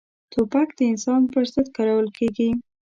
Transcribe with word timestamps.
توپک 0.31 0.67
د 0.77 0.79
انسان 0.91 1.21
پر 1.31 1.43
ضد 1.53 1.67
کارول 1.75 2.07
کېږي. 2.17 2.49